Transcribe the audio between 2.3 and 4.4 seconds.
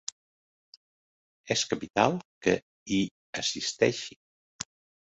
que hi assisteixi.